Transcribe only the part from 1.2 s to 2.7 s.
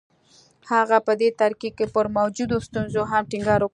دې ترکيب کې پر موجودو